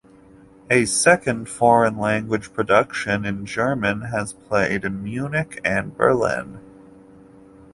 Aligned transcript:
A 0.71 0.85
second 0.85 1.47
foreign 1.47 1.95
language 1.99 2.53
production 2.53 3.23
in 3.23 3.45
German 3.45 4.01
has 4.01 4.33
played 4.33 4.83
in 4.83 5.03
Munich 5.03 5.61
and 5.63 5.95
Berlin. 5.95 6.59